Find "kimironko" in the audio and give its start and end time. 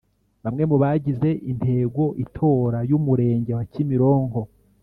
3.71-4.41